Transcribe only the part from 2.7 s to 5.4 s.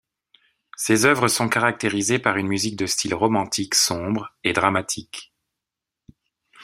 de style romantique sombre et dramatique.